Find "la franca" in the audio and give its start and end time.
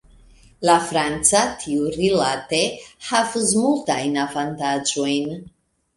0.67-1.41